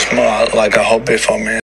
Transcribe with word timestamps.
It's 0.00 0.12
more 0.12 0.46
like 0.54 0.76
a 0.76 0.84
hobby 0.84 1.16
for 1.16 1.36
me. 1.40 1.58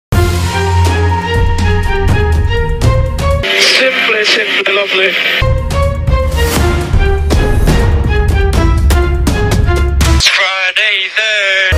Simply, 3.61 4.25
simply 4.25 4.73
lovely. 4.73 5.13
Friday 10.33 10.97
then. 11.19 11.75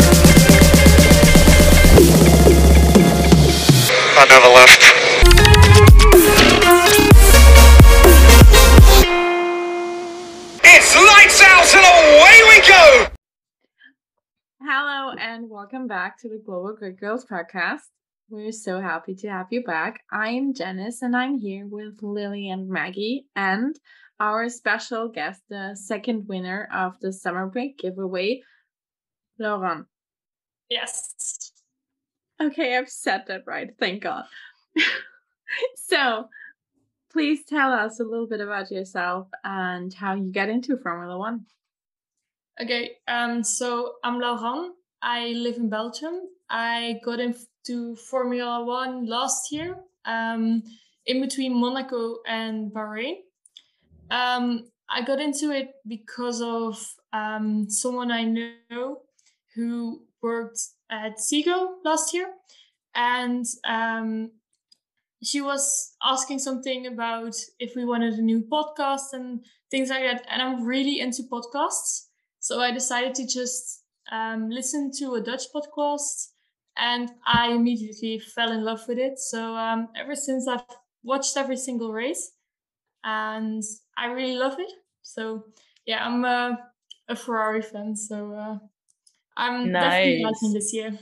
I 4.16 4.24
never 4.30 4.50
left. 4.54 4.82
It's 10.62 10.94
lights 10.94 11.42
out 11.42 11.74
and 11.74 11.84
away 11.84 12.38
we 12.48 12.58
go! 12.68 13.13
Hello 14.66 15.14
and 15.18 15.50
welcome 15.50 15.86
back 15.86 16.18
to 16.18 16.28
the 16.30 16.38
Global 16.38 16.74
Grid 16.74 16.98
Girls 16.98 17.26
podcast. 17.26 17.82
We're 18.30 18.50
so 18.50 18.80
happy 18.80 19.14
to 19.16 19.28
have 19.28 19.48
you 19.50 19.62
back. 19.62 20.02
I'm 20.10 20.54
Janice 20.54 21.02
and 21.02 21.14
I'm 21.14 21.36
here 21.36 21.66
with 21.66 21.98
Lily 22.00 22.48
and 22.48 22.66
Maggie 22.66 23.26
and 23.36 23.78
our 24.18 24.48
special 24.48 25.08
guest, 25.08 25.42
the 25.50 25.74
second 25.74 26.28
winner 26.28 26.66
of 26.72 26.98
the 27.00 27.12
summer 27.12 27.46
break 27.46 27.76
giveaway, 27.76 28.40
Lauranne. 29.38 29.84
Yes. 30.70 31.52
Okay, 32.40 32.74
I've 32.74 32.88
said 32.88 33.24
that 33.26 33.42
right. 33.46 33.68
Thank 33.78 34.04
God. 34.04 34.24
so, 35.76 36.30
please 37.12 37.44
tell 37.44 37.70
us 37.70 38.00
a 38.00 38.04
little 38.04 38.26
bit 38.26 38.40
about 38.40 38.70
yourself 38.70 39.28
and 39.44 39.92
how 39.92 40.14
you 40.14 40.32
get 40.32 40.48
into 40.48 40.78
Formula 40.78 41.18
One. 41.18 41.44
Okay. 42.60 42.98
Um. 43.08 43.42
So 43.42 43.94
I'm 44.04 44.20
Lauranne. 44.20 44.74
I 45.02 45.28
live 45.30 45.56
in 45.56 45.68
Belgium. 45.68 46.20
I 46.48 47.00
got 47.04 47.18
into 47.18 47.96
Formula 47.96 48.64
One 48.64 49.06
last 49.06 49.50
year. 49.50 49.76
Um, 50.04 50.62
in 51.06 51.20
between 51.20 51.54
Monaco 51.54 52.18
and 52.26 52.70
Bahrain. 52.72 53.16
Um, 54.10 54.70
I 54.88 55.02
got 55.02 55.20
into 55.20 55.50
it 55.50 55.74
because 55.86 56.40
of 56.40 56.78
um 57.12 57.68
someone 57.68 58.12
I 58.12 58.24
know 58.24 59.02
who 59.54 60.02
worked 60.22 60.60
at 60.90 61.18
Seagull 61.20 61.78
last 61.84 62.14
year, 62.14 62.28
and 62.94 63.44
um 63.64 64.30
she 65.22 65.40
was 65.40 65.96
asking 66.02 66.38
something 66.38 66.86
about 66.86 67.34
if 67.58 67.74
we 67.74 67.84
wanted 67.84 68.14
a 68.14 68.22
new 68.22 68.42
podcast 68.42 69.12
and 69.12 69.44
things 69.70 69.88
like 69.88 70.04
that. 70.04 70.24
And 70.28 70.40
I'm 70.42 70.64
really 70.64 71.00
into 71.00 71.22
podcasts. 71.24 72.06
So 72.44 72.60
I 72.60 72.72
decided 72.72 73.14
to 73.14 73.26
just 73.26 73.84
um, 74.12 74.50
listen 74.50 74.90
to 74.98 75.14
a 75.14 75.20
Dutch 75.22 75.44
podcast 75.50 76.28
and 76.76 77.10
I 77.26 77.52
immediately 77.52 78.18
fell 78.18 78.52
in 78.52 78.62
love 78.64 78.86
with 78.86 78.98
it. 78.98 79.18
So 79.18 79.56
um, 79.56 79.88
ever 79.96 80.14
since 80.14 80.46
I've 80.46 80.60
watched 81.02 81.38
every 81.38 81.56
single 81.56 81.90
race 81.90 82.32
and 83.02 83.62
I 83.96 84.08
really 84.08 84.36
love 84.36 84.56
it. 84.58 84.70
So 85.00 85.44
yeah, 85.86 86.04
I'm 86.06 86.22
a, 86.26 86.58
a 87.08 87.16
Ferrari 87.16 87.62
fan. 87.62 87.96
So 87.96 88.34
uh, 88.34 88.58
I'm 89.38 89.78
definitely 89.78 90.20
Nice. 90.20 90.22
liking 90.22 90.52
this 90.52 90.74
year. 90.74 90.98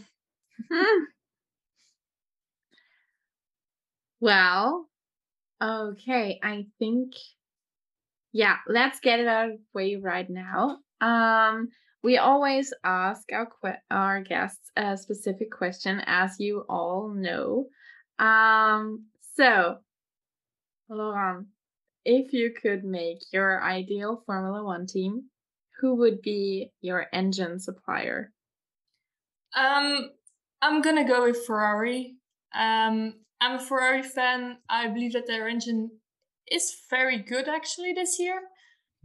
Hmm. 0.71 1.05
Well, 4.21 4.89
okay, 5.61 6.39
I 6.41 6.67
think 6.79 7.15
yeah, 8.33 8.59
let's 8.67 9.01
get 9.01 9.19
it 9.21 9.27
out 9.27 9.51
of 9.51 9.59
the 9.59 9.65
way 9.75 9.97
right 9.97 10.29
now. 10.31 10.79
Um, 11.03 11.69
we 12.03 12.17
always 12.17 12.73
ask 12.85 13.31
our 13.33 13.47
que- 13.47 13.83
our 13.91 14.23
guests 14.23 14.71
a 14.77 14.97
specific 14.97 15.51
question, 15.51 16.03
as 16.07 16.41
you 16.41 16.65
all 16.69 17.09
know. 17.09 17.67
Um, 18.19 19.07
so, 19.35 19.79
Lauranne, 20.89 21.49
if 22.05 22.33
you 22.33 22.53
could 22.53 22.85
make 22.85 23.19
your 23.33 23.63
ideal 23.63 24.23
Formula 24.27 24.65
One 24.65 24.87
team, 24.87 25.31
who 25.81 25.97
would 25.97 26.23
be 26.23 26.71
your 26.81 27.07
engine 27.13 27.59
supplier? 27.59 28.33
Um, 29.55 30.11
I'm 30.61 30.81
gonna 30.83 31.07
go 31.07 31.25
with 31.25 31.45
Ferrari. 31.45 32.17
Um, 32.55 33.15
I'm 33.41 33.57
a 33.57 33.61
Ferrari 33.61 34.03
fan. 34.03 34.59
I 34.69 34.89
believe 34.89 35.15
that 35.15 35.27
their 35.27 35.49
engine 35.49 35.91
is 36.51 36.77
very 36.91 37.19
good 37.19 37.49
actually 37.49 37.93
this 37.93 38.19
year. 38.19 38.41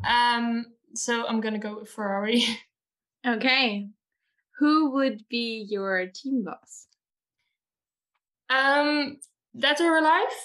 Um, 0.07 0.65
so 0.97 1.25
I'm 1.27 1.41
gonna 1.41 1.59
go 1.59 1.79
with 1.79 1.89
Ferrari. 1.89 2.43
Okay, 3.25 3.89
who 4.59 4.91
would 4.91 5.27
be 5.29 5.65
your 5.69 6.07
team 6.07 6.43
boss? 6.45 6.87
um, 8.49 9.17
dead 9.59 9.81
or 9.81 9.97
alive, 9.97 10.35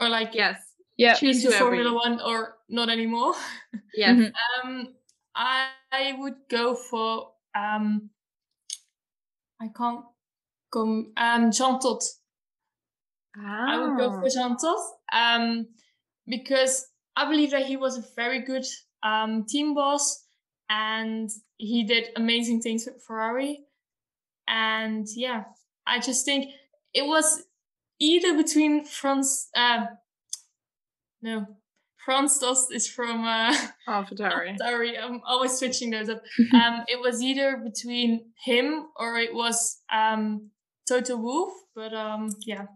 or 0.00 0.08
like 0.10 0.34
Yes, 0.34 0.60
Yeah. 0.98 1.14
choose 1.14 1.36
into 1.44 1.48
whoever. 1.56 1.64
Formula 1.70 1.90
you- 1.90 1.96
One 1.96 2.20
or 2.20 2.58
not 2.68 2.88
anymore. 2.90 3.34
Yes. 3.94 4.16
Mhm. 4.16 4.32
Um, 4.64 4.94
I, 5.34 5.70
I 5.92 6.12
would 6.18 6.36
go 6.50 6.74
for 6.74 7.32
um, 7.54 8.10
I 9.60 9.68
can't 9.76 10.04
come 10.72 11.12
um 11.16 11.50
Jean 11.50 11.78
Todt. 11.80 12.04
I 13.36 13.78
would 13.78 13.96
go 13.96 14.10
Ah. 14.10 14.20
for 14.20 14.28
Jean 14.28 14.56
Todt 14.58 14.80
um, 15.12 15.66
because 16.26 16.86
I 17.16 17.24
believe 17.30 17.50
that 17.52 17.66
he 17.66 17.76
was 17.76 17.96
a 17.98 18.04
very 18.16 18.40
good 18.40 18.66
um, 19.02 19.44
team 19.44 19.74
boss 19.74 20.24
and 20.68 21.30
he 21.56 21.84
did 21.84 22.08
amazing 22.16 22.60
things 22.60 22.86
with 22.86 23.02
Ferrari. 23.02 23.64
And 24.48 25.06
yeah, 25.14 25.44
I 25.86 25.98
just 25.98 26.24
think 26.24 26.52
it 26.94 27.06
was 27.06 27.44
either 27.98 28.36
between 28.36 28.84
Franz, 28.84 29.48
uh, 29.54 29.86
no, 31.22 31.46
Franz 32.04 32.38
Tost 32.38 32.72
is 32.72 32.88
from 32.88 33.24
uh, 33.24 33.54
Ferrari. 34.08 34.56
Sorry, 34.58 34.98
I'm 34.98 35.20
always 35.26 35.58
switching 35.58 35.90
those 35.90 36.08
up. 36.08 36.22
um, 36.54 36.84
it 36.88 37.00
was 37.00 37.22
either 37.22 37.56
between 37.58 38.32
him 38.42 38.86
or 38.96 39.16
it 39.16 39.34
was 39.34 39.82
um, 39.92 40.50
Toto 40.88 41.16
Wolff, 41.16 41.52
but 41.74 41.92
um, 41.92 42.30
yeah, 42.46 42.66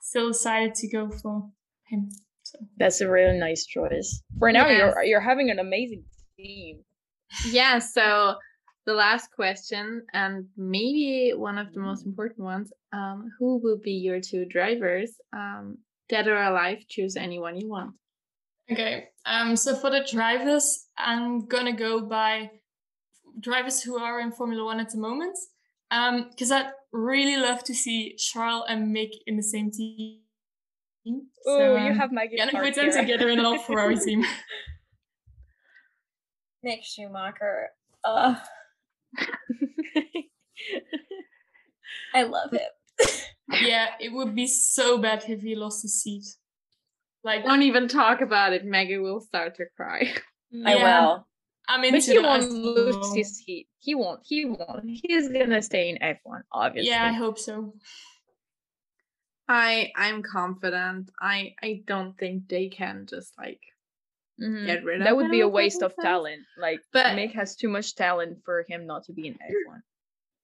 still 0.00 0.28
decided 0.28 0.74
to 0.76 0.88
go 0.88 1.10
for 1.10 1.50
him. 1.86 2.10
So 2.50 2.58
That's 2.78 3.00
a 3.00 3.08
really 3.10 3.38
nice 3.38 3.66
choice. 3.66 4.22
For 4.38 4.50
now, 4.52 4.66
Yes. 4.68 4.78
you're 4.78 5.04
you're 5.04 5.20
having 5.32 5.50
an 5.50 5.58
amazing 5.58 6.04
team. 6.36 6.82
Yeah, 7.46 7.78
so 7.78 8.36
the 8.86 8.94
last 8.94 9.30
question, 9.32 10.06
and 10.14 10.46
maybe 10.56 11.32
one 11.36 11.58
of 11.58 11.72
the 11.74 11.80
most 11.80 12.06
important 12.06 12.40
ones, 12.40 12.72
um, 12.92 13.30
who 13.38 13.58
will 13.62 13.78
be 13.90 13.92
your 13.92 14.20
two 14.20 14.44
drivers? 14.46 15.10
Um, 15.32 15.78
dead 16.08 16.26
or 16.26 16.40
alive, 16.42 16.78
choose 16.88 17.16
anyone 17.16 17.54
you 17.60 17.68
want. 17.68 17.92
okay, 18.72 19.08
um, 19.26 19.56
so 19.56 19.74
for 19.76 19.90
the 19.90 20.06
drivers, 20.10 20.86
I'm 20.96 21.46
gonna 21.46 21.76
go 21.76 22.00
by 22.00 22.50
drivers 23.40 23.82
who 23.82 23.98
are 23.98 24.20
in 24.20 24.32
Formula 24.32 24.64
One 24.64 24.80
at 24.80 24.90
the 24.90 24.98
moment, 24.98 25.36
um, 25.90 26.28
because 26.30 26.50
I'd 26.50 26.72
really 26.92 27.36
love 27.36 27.62
to 27.64 27.74
see 27.74 28.16
Charles 28.16 28.64
and 28.70 28.94
Mick 28.96 29.10
in 29.26 29.36
the 29.36 29.42
same 29.42 29.70
team. 29.70 30.20
Oh, 31.46 31.76
you 31.76 31.90
um, 31.92 31.96
have 31.96 32.12
Maggie. 32.12 32.36
gonna 32.36 32.50
Clark 32.50 32.66
put 32.66 32.74
them 32.74 32.90
together 32.92 33.28
in 33.28 33.38
an 33.38 33.44
all 33.46 33.58
Ferrari 33.58 33.96
team. 33.96 34.24
Mick 36.64 36.82
Schumacher. 36.82 37.68
Uh, 38.04 38.34
I 42.14 42.22
love 42.24 42.52
him. 42.52 43.08
yeah, 43.62 43.86
it 44.00 44.12
would 44.12 44.34
be 44.34 44.46
so 44.46 44.98
bad 44.98 45.24
if 45.28 45.40
he 45.42 45.54
lost 45.54 45.82
his 45.82 46.02
seat. 46.02 46.24
Like, 47.24 47.44
Don't 47.44 47.62
even 47.62 47.88
talk 47.88 48.20
about 48.20 48.52
it. 48.52 48.64
Maggie 48.64 48.98
will 48.98 49.20
start 49.20 49.56
to 49.56 49.64
cry. 49.76 50.12
I 50.64 50.76
Yeah. 50.76 50.82
will. 51.06 51.26
I 51.68 51.78
mean, 51.80 51.92
But 51.92 52.02
he 52.02 52.18
won't 52.18 52.50
lose 52.50 53.14
his 53.14 53.36
seat. 53.44 53.68
He 53.78 53.94
won't. 53.94 54.20
He 54.24 54.46
won't. 54.46 54.84
He's 54.86 55.28
gonna 55.28 55.60
stay 55.60 55.90
in 55.90 55.98
F1, 55.98 56.42
obviously. 56.50 56.90
Yeah, 56.90 57.04
I 57.04 57.12
hope 57.12 57.38
so. 57.38 57.74
I 59.48 59.90
I'm 59.96 60.22
confident. 60.22 61.10
I 61.20 61.54
I 61.62 61.82
don't 61.86 62.16
think 62.18 62.48
they 62.48 62.68
can 62.68 63.06
just 63.08 63.32
like 63.38 63.60
Mhm. 64.40 64.66
get 64.66 64.84
rid 64.84 65.00
of 65.00 65.04
That 65.04 65.16
would 65.16 65.30
be 65.30 65.40
a 65.40 65.48
waste 65.48 65.82
of 65.82 65.92
sense. 65.94 66.04
talent. 66.04 66.42
Like, 66.56 66.80
But- 66.92 67.16
Mick 67.16 67.32
has 67.32 67.56
too 67.56 67.68
much 67.68 67.94
talent 67.96 68.44
for 68.44 68.64
him 68.68 68.86
not 68.86 69.02
to 69.04 69.12
be 69.12 69.26
in 69.26 69.34
F1. 69.34 69.82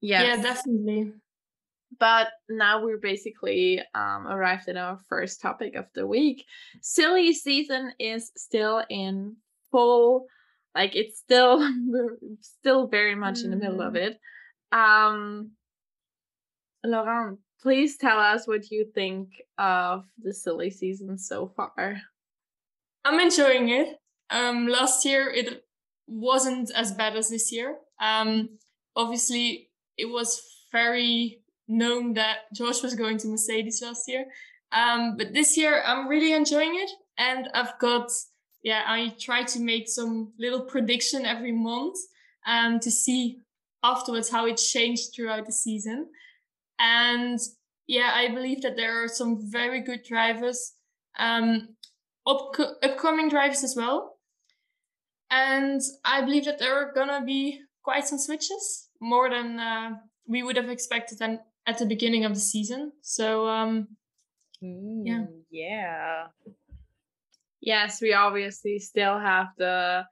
Yes. 0.00 0.22
Yeah, 0.38 0.42
definitely. 0.42 1.12
But 2.00 2.32
now 2.48 2.82
we're 2.82 2.98
basically 2.98 3.80
um, 3.94 4.26
arrived 4.26 4.68
at 4.68 4.76
our 4.76 4.98
first 5.08 5.40
topic 5.40 5.76
of 5.76 5.86
the 5.94 6.06
week. 6.08 6.44
Silly 6.82 7.32
season 7.32 7.92
is 8.00 8.32
still 8.36 8.84
in 8.90 9.36
full, 9.70 10.26
like 10.74 10.96
it's 10.96 11.18
still 11.20 11.58
we're 11.86 12.16
still 12.40 12.88
very 12.88 13.14
much 13.14 13.42
in 13.44 13.50
the 13.50 13.56
middle 13.56 13.80
of 13.80 13.94
it. 13.94 14.18
Um, 14.72 15.52
Lauranne, 16.84 17.38
please 17.64 17.96
tell 17.96 18.18
us 18.18 18.46
what 18.46 18.70
you 18.70 18.84
think 18.94 19.42
of 19.56 20.04
the 20.22 20.34
silly 20.34 20.70
season 20.70 21.16
so 21.16 21.50
far. 21.56 21.96
I'm 23.06 23.18
enjoying 23.18 23.70
it. 23.70 23.98
Um, 24.28 24.68
last 24.68 25.04
year 25.06 25.30
it 25.30 25.64
wasn't 26.06 26.70
as 26.72 26.92
bad 26.92 27.16
as 27.16 27.30
this 27.30 27.50
year. 27.50 27.76
Um, 28.00 28.50
obviously 28.94 29.70
it 29.96 30.04
was 30.04 30.42
very 30.70 31.40
known 31.66 32.12
that 32.14 32.40
George 32.54 32.82
was 32.82 32.94
going 32.94 33.16
to 33.18 33.28
Mercedes 33.28 33.80
last 33.82 34.08
year. 34.08 34.26
Um, 34.70 35.16
but 35.16 35.32
this 35.32 35.56
year 35.56 35.82
I'm 35.86 36.06
really 36.06 36.34
enjoying 36.34 36.74
it, 36.74 36.90
and 37.16 37.48
I've 37.54 37.78
got 37.78 38.10
yeah 38.62 38.82
I 38.86 39.14
try 39.20 39.44
to 39.44 39.60
make 39.60 39.88
some 39.88 40.32
little 40.38 40.62
prediction 40.62 41.24
every 41.24 41.52
month 41.52 41.96
um, 42.46 42.80
to 42.80 42.90
see 42.90 43.38
afterwards 43.84 44.30
how 44.30 44.46
it 44.46 44.56
changed 44.56 45.14
throughout 45.14 45.46
the 45.46 45.52
season, 45.52 46.08
and 46.78 47.38
yeah 47.86 48.12
I 48.14 48.28
believe 48.34 48.62
that 48.62 48.76
there 48.76 49.02
are 49.04 49.08
some 49.08 49.38
very 49.50 49.80
good 49.80 50.02
drivers, 50.02 50.72
um, 51.18 51.76
up- 52.26 52.58
upcoming 52.82 53.28
drivers 53.28 53.62
as 53.64 53.74
well, 53.76 54.18
and 55.30 55.80
I 56.04 56.20
believe 56.22 56.44
that 56.46 56.58
there 56.58 56.74
are 56.74 56.92
gonna 56.94 57.24
be 57.24 57.60
quite 57.82 58.06
some 58.06 58.18
switches 58.18 58.88
more 59.00 59.28
than 59.28 59.58
uh, 59.60 59.90
we 60.26 60.42
would 60.42 60.56
have 60.56 60.70
expected 60.70 61.18
and 61.20 61.38
at 61.66 61.78
the 61.78 61.86
beginning 61.86 62.24
of 62.24 62.34
the 62.34 62.40
season. 62.40 62.92
So 63.02 63.46
um, 63.46 63.88
Yeah. 64.60 65.26
Yeah. 65.50 66.26
Yes, 67.60 68.00
we 68.02 68.12
obviously 68.12 68.78
still 68.78 69.18
have 69.18 69.48
the 69.56 70.04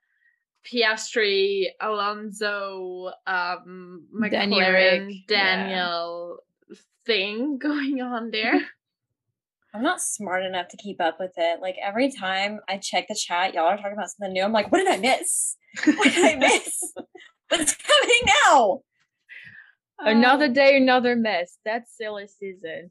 Piastri, 0.65 1.67
Alonso, 1.81 3.11
um, 3.27 4.07
Daniel 4.31 4.61
McLaren, 4.61 5.11
yeah. 5.11 5.27
Daniel 5.29 6.39
thing 7.07 7.59
going 7.63 8.01
on 8.01 8.31
there. 8.31 8.61
I'm 9.75 9.83
not 9.83 10.03
smart 10.03 10.45
enough 10.45 10.69
to 10.69 10.77
keep 10.77 11.01
up 11.01 11.19
with 11.19 11.33
it. 11.39 11.61
Like 11.63 11.77
every 11.83 12.13
time 12.13 12.61
I 12.69 12.77
check 12.77 13.07
the 13.09 13.15
chat, 13.15 13.55
y'all 13.55 13.65
are 13.65 13.77
talking 13.79 13.93
about 13.95 14.11
something 14.11 14.35
new. 14.35 14.43
I'm 14.43 14.53
like, 14.53 14.71
what 14.71 14.79
did 14.79 14.89
I 14.89 14.99
miss? 14.99 15.57
What 15.87 16.13
did 16.13 16.25
I 16.25 16.37
miss? 16.37 16.93
What's 17.49 17.73
happening 17.73 18.35
now? 18.51 18.81
Another 19.99 20.47
Um, 20.47 20.53
day, 20.53 20.77
another 20.77 21.17
mess. 21.17 21.57
That's 21.65 21.97
silly 21.97 22.27
season. 22.27 22.91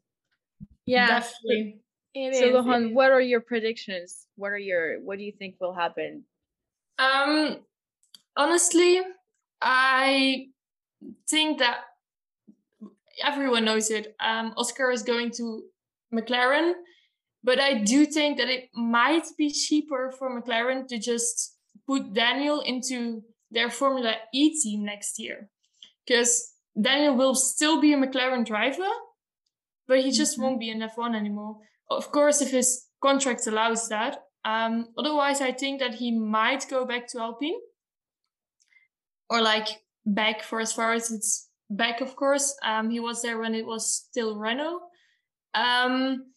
yeah, 0.88 1.08
definitely. 1.08 1.82
it 2.16 2.36
so, 2.36 2.46
is, 2.46 2.54
Lauranne, 2.54 2.88
is. 2.90 2.94
what 2.96 3.12
are 3.12 3.22
your 3.22 3.42
predictions? 3.42 4.26
What 4.36 4.48
are 4.52 4.58
your 4.58 5.02
what 5.02 5.20
do 5.20 5.24
you 5.24 5.34
think 5.38 5.56
will 5.60 5.74
happen? 5.74 6.24
Um, 6.98 7.58
honestly, 8.36 9.02
I 9.62 10.48
think 11.30 11.60
that 11.60 11.82
everyone 13.26 13.66
knows 13.66 13.90
it. 13.90 14.16
Um, 14.20 14.54
Oscar 14.58 14.92
is 14.92 15.04
going 15.04 15.32
to 15.32 15.64
McLaren, 16.14 16.74
but 17.44 17.60
I 17.60 17.76
do 17.76 18.06
think 18.06 18.38
that 18.38 18.50
it 18.50 18.70
might 18.76 19.26
be 19.38 19.52
cheaper 19.52 20.12
for 20.18 20.30
McLaren 20.30 20.88
to 20.88 20.98
just 20.98 21.58
put 21.88 22.14
Daniel 22.14 22.62
into 22.62 23.24
their 23.50 23.70
Formula 23.70 24.16
E 24.34 24.60
team 24.62 24.86
next 24.86 25.20
year, 25.20 25.50
because 26.06 26.54
Daniel 26.80 27.16
will 27.16 27.36
still 27.36 27.82
be 27.82 27.94
a 27.94 27.98
McLaren 27.98 28.46
driver, 28.46 28.88
but 29.88 30.00
he 30.00 30.12
just 30.12 30.40
won't 30.40 30.60
be 30.60 30.70
in 30.70 30.80
F1 30.80 31.16
anymore. 31.16 31.58
Of 31.90 32.12
course, 32.12 32.42
if 32.42 32.52
his 32.52 32.86
contract 33.02 33.48
allows 33.48 33.90
that. 33.90 34.24
Um, 34.46 34.88
otherwise, 34.98 35.42
I 35.42 35.52
think 35.52 35.80
that 35.80 35.96
he 35.96 36.12
might 36.12 36.68
go 36.70 36.86
back 36.86 37.08
to 37.10 37.20
Alpine, 37.20 37.60
or 39.30 39.42
like 39.42 39.68
back 40.06 40.44
for 40.44 40.60
as 40.60 40.74
far 40.74 40.94
as 40.94 41.12
it's 41.12 41.50
back. 41.72 42.02
Of 42.02 42.16
course, 42.16 42.56
um, 42.64 42.90
he 42.90 43.00
was 43.00 43.22
there 43.22 43.40
when 43.40 43.56
it 43.56 43.66
was 43.66 43.94
still 43.94 44.38
Renault. 44.38 44.82
Um, 45.54 46.28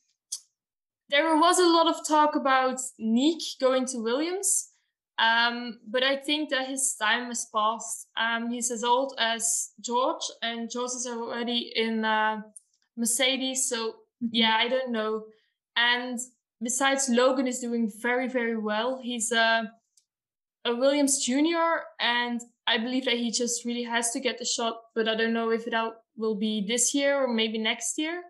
there 1.11 1.37
was 1.37 1.59
a 1.59 1.67
lot 1.67 1.87
of 1.87 2.07
talk 2.07 2.35
about 2.35 2.81
Nick 2.99 3.41
going 3.61 3.87
to 3.87 3.99
Williams, 3.99 4.71
um, 5.19 5.79
but 5.89 6.03
I 6.03 6.17
think 6.17 6.51
that 6.51 6.69
his 6.69 6.97
time 7.01 7.27
has 7.27 7.47
passed. 7.55 8.09
Um, 8.17 8.51
he's 8.51 8.71
as 8.71 8.83
old 8.83 9.15
as 9.19 9.73
George, 9.81 10.25
and 10.43 10.71
George 10.71 10.93
is 10.97 11.07
already 11.07 11.73
in 11.77 12.05
uh, 12.05 12.41
Mercedes. 12.97 13.69
So 13.69 13.95
yeah, 14.21 14.57
I 14.59 14.69
don't 14.69 14.93
know. 14.93 15.25
And 15.77 16.19
besides, 16.63 17.09
Logan 17.09 17.47
is 17.47 17.61
doing 17.61 17.93
very 18.01 18.29
very 18.29 18.57
well. 18.57 19.01
He's 19.03 19.31
a 19.31 19.71
a 20.65 20.75
Williams 20.75 21.25
junior, 21.25 21.83
and 22.01 22.41
I 22.67 22.79
believe 22.79 23.05
that 23.05 23.15
he 23.19 23.31
just 23.31 23.65
really 23.65 23.83
has 23.85 24.11
to 24.13 24.21
get 24.21 24.39
the 24.39 24.45
shot. 24.45 24.77
But 24.95 25.09
I 25.09 25.15
don't 25.15 25.33
know 25.35 25.51
if 25.51 25.67
it 25.67 25.75
will 26.17 26.35
be 26.37 26.65
this 26.67 26.95
year 26.95 27.17
or 27.23 27.29
maybe 27.29 27.59
next 27.59 27.99
year. 27.99 28.23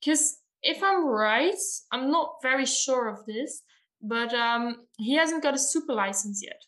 Because 0.00 0.38
if 0.62 0.82
I'm 0.82 1.06
right, 1.06 1.54
I'm 1.92 2.10
not 2.10 2.36
very 2.42 2.66
sure 2.66 3.08
of 3.08 3.24
this, 3.26 3.62
but 4.02 4.32
um, 4.34 4.86
he 4.98 5.14
hasn't 5.14 5.42
got 5.42 5.54
a 5.54 5.58
super 5.58 5.92
license 5.94 6.42
yet. 6.42 6.60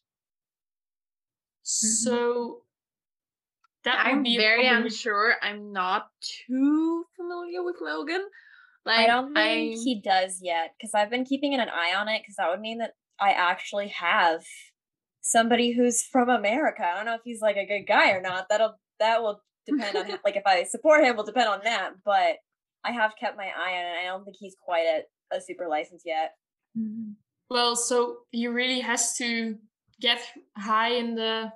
So 1.63 2.63
that 3.85 4.05
would 4.07 4.13
I'm 4.13 4.23
be 4.23 4.37
very 4.37 4.65
problem. 4.67 4.85
unsure. 4.85 5.35
I'm 5.43 5.73
not 5.73 6.09
too 6.47 7.05
familiar 7.17 7.63
with 7.63 7.77
Logan. 7.81 8.23
Like 8.85 9.01
I 9.01 9.07
don't 9.07 9.33
think 9.35 9.77
I- 9.79 9.81
he 9.83 10.01
does 10.05 10.41
yet 10.43 10.75
because 10.79 10.95
I've 10.95 11.11
been 11.11 11.25
keeping 11.25 11.55
an 11.55 11.61
eye 11.69 11.95
on 11.97 12.09
it 12.09 12.23
because 12.23 12.37
that 12.37 12.51
would 12.51 12.61
mean 12.61 12.79
that 12.79 12.93
I 13.21 13.31
actually 13.33 13.89
have 13.89 14.43
somebody 15.23 15.73
who's 15.73 16.03
from 16.03 16.29
America. 16.29 16.85
I 16.85 16.97
don't 16.97 17.07
know 17.07 17.15
if 17.15 17.23
he's 17.25 17.41
like 17.41 17.57
a 17.57 17.67
good 17.67 17.87
guy 17.87 18.11
or 18.11 18.21
not. 18.21 18.47
That'll 18.51 18.75
that 19.01 19.23
will 19.23 19.41
depend 19.67 19.97
on 19.97 20.19
like 20.25 20.37
if 20.37 20.47
I 20.47 20.65
support 20.65 21.05
him 21.05 21.17
will 21.17 21.25
depend 21.25 21.49
on 21.49 21.61
that. 21.65 21.93
But 22.05 22.37
I 22.85 22.91
have 22.91 23.13
kept 23.19 23.37
my 23.37 23.47
eye 23.47 23.77
on 23.79 23.87
it. 23.87 24.01
I 24.03 24.07
don't 24.07 24.25
think 24.25 24.37
he's 24.39 24.57
quite 24.63 24.87
at 24.87 25.05
a 25.37 25.41
super 25.41 25.69
license 25.69 26.03
yet. 26.05 26.33
Well, 27.49 27.77
so 27.77 28.19
he 28.31 28.49
really 28.49 28.81
has 28.81 29.17
to 29.19 29.57
get 30.01 30.21
high 30.57 30.95
in 30.95 31.15
the 31.15 31.53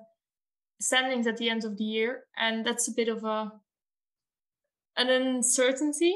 standings 0.81 1.27
at 1.27 1.37
the 1.37 1.51
end 1.51 1.65
of 1.65 1.77
the 1.77 1.85
year, 1.85 2.25
and 2.37 2.65
that's 2.65 2.89
a 2.89 2.93
bit 2.93 3.09
of 3.09 3.25
a 3.25 3.53
an 4.97 5.11
uncertainty. 5.11 6.15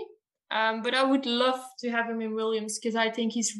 Um, 0.53 0.83
but 0.83 0.95
I 0.95 1.05
would 1.05 1.27
love 1.27 1.61
to 1.79 1.91
have 1.91 2.07
him 2.07 2.21
in 2.21 2.35
Williams 2.35 2.79
because 2.79 2.97
I 2.97 3.09
think 3.11 3.33
he's 3.33 3.57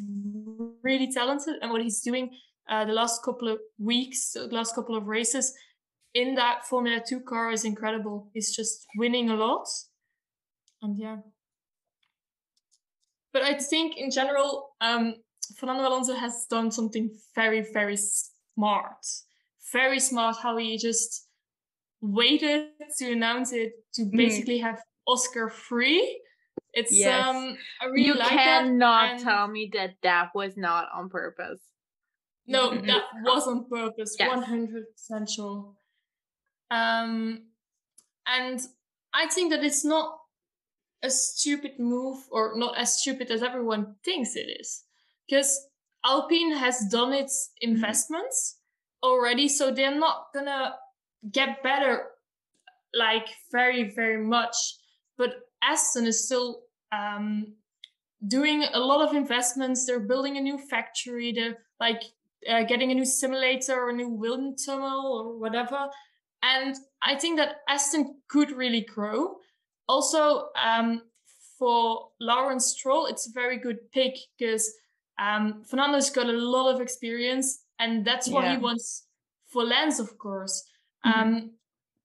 really 0.83 1.11
talented, 1.11 1.55
and 1.61 1.71
what 1.71 1.81
he's 1.81 2.01
doing 2.01 2.31
uh, 2.71 2.85
the 2.85 2.93
last 2.93 3.23
couple 3.23 3.47
of 3.49 3.59
weeks, 3.77 4.31
the 4.33 4.47
last 4.47 4.73
couple 4.75 4.95
of 4.95 5.05
races 5.07 5.53
in 6.13 6.35
that 6.35 6.65
Formula 6.65 6.99
Two 7.07 7.19
car 7.21 7.51
is 7.51 7.63
incredible. 7.65 8.29
He's 8.33 8.55
just 8.55 8.85
winning 8.97 9.29
a 9.29 9.35
lot, 9.35 9.67
and 10.81 10.97
yeah. 10.97 11.17
But 13.33 13.43
I 13.43 13.53
think 13.55 13.97
in 13.97 14.11
general, 14.11 14.69
um, 14.81 15.15
Fernando 15.57 15.87
Alonso 15.87 16.15
has 16.15 16.45
done 16.49 16.71
something 16.71 17.09
very, 17.35 17.61
very 17.73 17.97
smart. 17.97 19.05
Very 19.71 19.99
smart 19.99 20.35
how 20.43 20.57
he 20.57 20.77
just 20.77 21.27
waited 22.01 22.67
to 22.97 23.11
announce 23.11 23.53
it 23.53 23.71
to 23.93 24.01
Mm. 24.03 24.17
basically 24.17 24.57
have 24.59 24.81
Oscar 25.07 25.49
free. 25.49 26.01
It's 26.73 26.91
Yes. 26.91 27.27
um 27.27 27.57
I 27.81 27.85
really 27.85 28.05
you 28.07 28.13
like 28.15 28.29
cannot 28.29 29.19
tell 29.19 29.47
me 29.47 29.69
that 29.73 29.95
that 30.03 30.31
was 30.35 30.57
not 30.57 30.89
on 30.93 31.09
purpose. 31.09 31.61
No, 32.51 32.71
Mhm. 32.71 32.87
that 32.87 33.03
was 33.23 33.47
on 33.47 33.65
purpose, 33.69 34.15
Yes. 34.19 34.29
one 34.29 34.43
hundred 34.43 34.85
percent 34.91 35.29
sure. 35.29 35.75
Um, 36.69 37.51
and 38.25 38.59
I 39.13 39.27
think 39.27 39.51
that 39.51 39.63
it's 39.63 39.83
not 39.83 40.19
a 41.03 41.09
stupid 41.09 41.79
move, 41.79 42.27
or 42.31 42.55
not 42.57 42.77
as 42.77 42.99
stupid 43.01 43.31
as 43.31 43.41
everyone 43.43 43.95
thinks 44.03 44.35
it 44.35 44.47
is, 44.59 44.83
because 45.27 45.67
Alpine 46.05 46.51
has 46.53 46.87
done 46.89 47.13
its 47.13 47.51
investments 47.61 48.59
already, 49.03 49.47
so 49.47 49.71
they're 49.71 49.99
not 49.99 50.27
gonna 50.33 50.77
get 51.31 51.61
better, 51.63 52.11
like 52.93 53.27
very 53.51 53.83
very 53.95 54.17
much. 54.23 54.55
But 55.17 55.31
Aston 55.61 56.05
is 56.07 56.25
still 56.25 56.63
um, 56.91 57.55
doing 58.27 58.63
a 58.63 58.79
lot 58.79 59.07
of 59.07 59.15
investments. 59.15 59.85
They're 59.85 59.99
building 60.07 60.37
a 60.37 60.41
new 60.41 60.57
factory. 60.57 61.31
They're 61.31 61.57
like 61.79 62.01
uh, 62.49 62.63
getting 62.63 62.91
a 62.91 62.95
new 62.95 63.05
simulator 63.05 63.73
or 63.73 63.89
a 63.89 63.93
new 63.93 64.09
wind 64.09 64.57
tunnel 64.65 65.17
or 65.17 65.39
whatever. 65.39 65.89
And 66.43 66.75
I 67.01 67.15
think 67.15 67.37
that 67.37 67.57
Aston 67.69 68.15
could 68.29 68.51
really 68.51 68.81
grow. 68.81 69.35
Also, 69.87 70.47
um, 70.61 71.01
for 71.59 72.09
Lawrence 72.19 72.67
Stroll, 72.67 73.05
it's 73.05 73.27
a 73.27 73.31
very 73.33 73.57
good 73.57 73.77
pick 73.91 74.15
because 74.37 74.71
um, 75.19 75.63
Fernando's 75.69 76.09
got 76.09 76.27
a 76.27 76.31
lot 76.31 76.73
of 76.73 76.81
experience, 76.81 77.63
and 77.77 78.03
that's 78.03 78.27
what 78.27 78.43
Yeah. 78.43 78.53
he 78.53 78.57
wants 78.57 79.05
for 79.51 79.63
Lance, 79.63 79.99
of 79.99 80.17
course. 80.17 80.63
Mhm. 81.05 81.13
Um, 81.13 81.51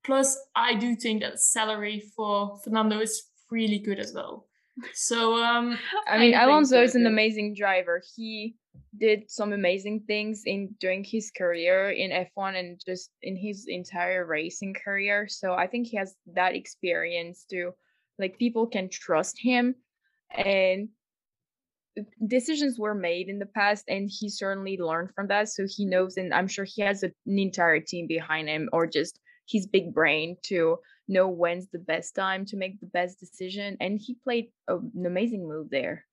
plus, 0.05 0.37
I 0.55 0.75
do 0.75 0.95
think 0.97 1.23
that 1.23 1.41
salary 1.41 2.01
for 2.15 2.59
Fernando 2.63 3.01
is 3.01 3.23
really 3.51 3.79
good 3.79 3.99
as 3.99 4.13
well. 4.13 4.47
So, 4.93 5.43
um, 5.43 5.79
I 6.07 6.19
mean, 6.19 6.35
Alonso 6.35 6.83
is 6.83 6.95
an 6.95 7.07
amazing 7.07 7.55
driver. 7.55 8.03
He 8.15 8.57
did 8.99 9.31
some 9.31 9.53
amazing 9.53 10.05
things 10.07 10.43
in 10.47 10.75
during 10.81 11.05
his 11.05 11.31
career 11.31 11.91
in 11.91 12.11
F1 12.11 12.59
and 12.59 12.81
just 12.85 13.11
in 13.23 13.37
his 13.37 13.67
entire 13.69 14.27
racing 14.27 14.75
career. 14.75 15.27
So 15.29 15.55
I 15.55 15.67
think 15.67 15.89
he 15.89 15.97
has 15.97 16.15
that 16.35 16.55
experience 16.55 17.45
to 17.51 17.73
like 18.19 18.39
people 18.39 18.67
can 18.67 18.89
trust 18.89 19.37
him. 19.41 19.75
And 20.35 20.89
decisions 22.27 22.79
were 22.79 22.95
made 22.95 23.29
in 23.29 23.39
the 23.39 23.47
past 23.47 23.85
and 23.89 24.11
he 24.11 24.29
certainly 24.29 24.77
learned 24.79 25.11
from 25.15 25.29
that. 25.29 25.49
So 25.49 25.67
he 25.69 25.87
knows 25.87 26.17
and 26.17 26.35
i'm 26.35 26.49
sure 26.49 26.67
he 26.67 26.83
has 26.83 27.03
an 27.03 27.13
entire 27.27 27.81
team 27.81 28.07
behind 28.07 28.49
him 28.49 28.69
or 28.73 28.87
just 28.87 29.19
his 29.49 29.67
big 29.67 29.95
brain 29.95 30.37
to 30.43 30.79
know 31.09 31.29
when's 31.29 31.69
the 31.69 31.79
best 31.79 32.15
time 32.15 32.45
to 32.47 32.57
make 32.57 32.81
the 32.81 32.87
best 32.87 33.21
decision. 33.21 33.77
And 33.81 34.01
he 34.01 34.17
played 34.25 34.47
an 34.69 35.07
amazing 35.07 35.49
move 35.49 35.71
there 35.71 36.05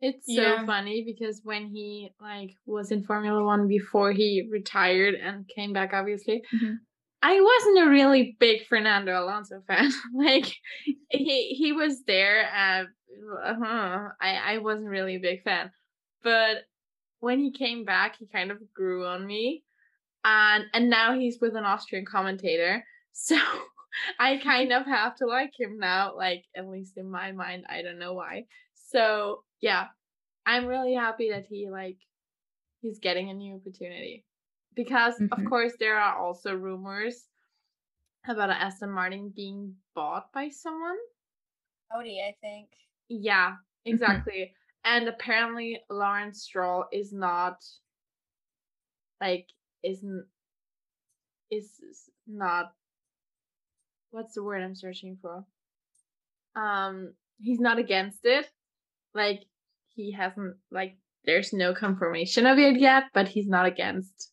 It's 0.00 0.26
so 0.34 0.34
Yeah. 0.34 0.64
funny 0.64 1.04
because 1.04 1.42
when 1.44 1.66
he 1.66 2.14
like 2.20 2.56
was 2.66 2.90
in 2.90 3.04
Formula 3.04 3.44
One 3.44 3.68
before 3.68 4.12
he 4.12 4.48
retired 4.50 5.14
and 5.14 5.46
came 5.48 5.72
back, 5.72 5.92
obviously, 5.92 6.42
Mhm. 6.54 6.78
I 7.22 7.40
wasn't 7.40 7.86
a 7.86 7.90
really 7.90 8.36
big 8.40 8.66
Fernando 8.66 9.22
Alonso 9.22 9.62
fan. 9.66 9.90
like 10.14 10.46
he 11.10 11.48
he 11.50 11.72
was 11.72 12.02
there, 12.04 12.48
uh, 12.54 12.84
uh 13.44 14.08
I 14.20 14.54
I 14.54 14.58
wasn't 14.58 14.88
really 14.88 15.16
a 15.16 15.20
big 15.20 15.42
fan, 15.42 15.70
but 16.22 16.64
when 17.20 17.40
he 17.40 17.52
came 17.52 17.84
back, 17.84 18.16
he 18.16 18.26
kind 18.26 18.50
of 18.50 18.58
grew 18.74 19.06
on 19.06 19.26
me, 19.26 19.64
and 20.24 20.66
and 20.74 20.90
now 20.90 21.18
he's 21.18 21.40
with 21.40 21.56
an 21.56 21.64
Austrian 21.64 22.06
commentator, 22.06 22.84
so. 23.12 23.38
I 24.18 24.36
kind 24.38 24.72
of 24.72 24.86
have 24.86 25.16
to 25.16 25.26
like 25.26 25.52
him 25.58 25.78
now, 25.78 26.16
like 26.16 26.44
at 26.56 26.68
least 26.68 26.96
in 26.96 27.10
my 27.10 27.32
mind. 27.32 27.64
I 27.68 27.82
don't 27.82 27.98
know 27.98 28.14
why. 28.14 28.46
So 28.90 29.44
yeah, 29.60 29.88
I'm 30.46 30.66
really 30.66 30.94
happy 30.94 31.30
that 31.30 31.46
he 31.46 31.70
like 31.70 31.98
he's 32.80 32.98
getting 32.98 33.30
a 33.30 33.34
new 33.34 33.54
opportunity. 33.56 34.24
Because 34.74 35.20
of 35.20 35.38
Mhm. 35.38 35.48
course 35.48 35.76
there 35.78 35.98
are 35.98 36.16
also 36.16 36.54
rumors 36.54 37.28
about 38.26 38.50
Aston 38.50 38.90
Martin 38.90 39.30
being 39.30 39.76
bought 39.94 40.32
by 40.32 40.48
someone. 40.48 40.98
Audi, 41.92 42.20
I 42.20 42.34
think. 42.40 42.68
Yeah, 43.08 43.56
exactly. 43.84 44.54
And 44.84 45.08
apparently 45.08 45.82
Lawrence 45.90 46.42
Stroll 46.42 46.86
is 46.92 47.12
not 47.12 47.64
like 49.20 49.48
isn't 49.82 50.26
is 51.50 51.80
not 52.26 52.74
what's 54.10 54.34
the 54.34 54.42
word 54.42 54.62
I'm 54.62 54.74
searching 54.74 55.16
for? 55.20 55.44
Um 56.56 57.14
he's 57.38 57.60
not 57.60 57.78
against 57.78 58.24
it. 58.24 58.50
Like 59.14 59.44
he 59.88 60.12
hasn't 60.12 60.56
like 60.70 60.96
there's 61.24 61.52
no 61.52 61.74
confirmation 61.74 62.46
of 62.46 62.58
it 62.58 62.78
yet, 62.78 63.04
but 63.12 63.28
he's 63.28 63.48
not 63.48 63.66
against 63.66 64.30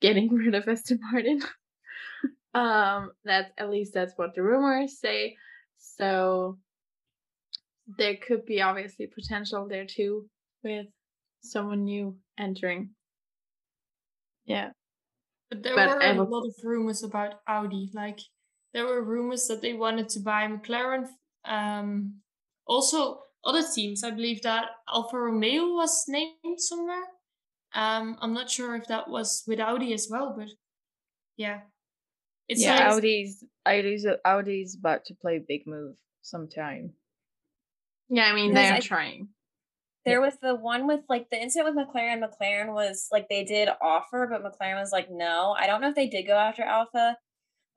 getting 0.00 0.28
rid 0.34 0.54
of 0.54 0.68
Aston 0.68 1.00
Martin. 1.10 1.42
um 2.54 3.10
that's 3.24 3.50
at 3.58 3.70
least 3.70 3.92
that's 3.94 4.14
what 4.16 4.34
the 4.34 4.42
rumors 4.42 4.98
say. 4.98 5.36
So 5.78 6.58
there 7.98 8.16
could 8.16 8.44
be 8.44 8.62
obviously 8.62 9.06
potential 9.06 9.68
there 9.68 9.86
too 9.86 10.28
with 10.62 10.86
someone 11.42 11.84
new 11.84 12.16
entering. 12.38 12.90
Yeah. 14.44 14.70
But 15.50 15.62
there 15.62 15.76
But 15.76 15.88
were 15.96 16.00
a 16.00 16.22
lot 16.22 16.46
of 16.46 16.54
rumors 16.64 17.02
about 17.02 17.40
Audi. 17.46 17.90
Like 17.94 18.18
there 18.72 18.84
were 18.84 19.02
rumors 19.02 19.46
that 19.46 19.62
they 19.62 19.74
wanted 19.74 20.08
to 20.10 20.20
buy 20.20 20.46
McLaren. 20.48 21.06
Um, 21.44 22.16
also, 22.66 23.20
other 23.46 23.62
teams. 23.74 24.04
I 24.04 24.10
believe 24.10 24.42
that 24.42 24.66
Alfa 24.92 25.18
Romeo 25.18 25.74
was 25.74 26.04
named 26.08 26.58
somewhere. 26.58 27.04
Um, 27.74 28.16
I'm 28.20 28.32
not 28.34 28.50
sure 28.50 28.74
if 28.76 28.86
that 28.88 29.08
was 29.08 29.42
with 29.46 29.60
Audi 29.60 29.92
as 29.94 30.08
well, 30.10 30.34
but 30.36 30.48
yeah, 31.36 31.60
it's 32.48 32.62
yeah 32.62 32.88
like 32.88 32.94
audi's 32.96 33.44
audi's 33.66 34.06
audi's 34.24 34.76
about 34.76 35.04
to 35.06 35.14
play 35.14 35.36
a 35.36 35.44
big 35.46 35.66
move 35.66 35.96
sometime 36.22 36.92
Yeah, 38.08 38.24
I 38.26 38.34
mean 38.34 38.54
they're 38.54 38.74
I- 38.74 38.80
trying. 38.80 39.28
There 40.04 40.20
was 40.20 40.34
the 40.40 40.54
one 40.54 40.86
with 40.86 41.00
like 41.08 41.30
the 41.30 41.42
incident 41.42 41.74
with 41.74 41.84
McLaren. 41.88 42.22
McLaren 42.22 42.72
was 42.72 43.08
like 43.10 43.28
they 43.28 43.42
did 43.44 43.68
offer, 43.82 44.28
but 44.30 44.40
McLaren 44.44 44.78
was 44.80 44.92
like 44.92 45.08
no. 45.10 45.54
I 45.58 45.66
don't 45.66 45.80
know 45.80 45.88
if 45.88 45.96
they 45.96 46.06
did 46.08 46.28
go 46.28 46.36
after 46.38 46.62
Alfa, 46.62 47.16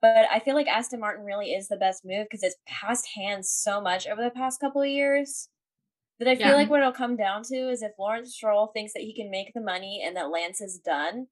but 0.00 0.26
I 0.30 0.38
feel 0.38 0.54
like 0.54 0.68
Aston 0.68 1.00
Martin 1.00 1.24
really 1.24 1.52
is 1.52 1.66
the 1.66 1.76
best 1.76 2.04
move 2.04 2.26
because 2.30 2.44
it's 2.44 2.56
passed 2.68 3.08
hands 3.16 3.50
so 3.50 3.80
much 3.80 4.06
over 4.06 4.22
the 4.22 4.30
past 4.30 4.60
couple 4.60 4.80
of 4.80 4.86
years. 4.88 5.48
That 6.20 6.28
I 6.28 6.36
feel 6.36 6.48
Yeah. 6.48 6.54
like 6.54 6.70
what 6.70 6.80
it'll 6.80 6.92
come 6.92 7.16
down 7.16 7.42
to 7.44 7.70
is 7.70 7.82
if 7.82 7.92
Lawrence 7.98 8.34
Stroll 8.34 8.68
thinks 8.68 8.92
that 8.92 9.02
he 9.02 9.14
can 9.14 9.30
make 9.30 9.52
the 9.54 9.60
money 9.60 10.02
and 10.04 10.16
that 10.16 10.30
Lance 10.30 10.60
is 10.60 10.78
done, 10.78 11.26